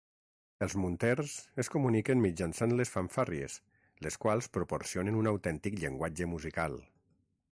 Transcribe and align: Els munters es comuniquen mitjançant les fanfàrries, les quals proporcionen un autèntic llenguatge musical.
Els 0.65 0.75
munters 0.83 1.33
es 1.63 1.69
comuniquen 1.73 2.23
mitjançant 2.23 2.73
les 2.79 2.93
fanfàrries, 2.95 3.59
les 4.07 4.19
quals 4.25 4.49
proporcionen 4.59 5.23
un 5.23 5.33
autèntic 5.35 5.81
llenguatge 5.83 6.31
musical. 6.35 6.81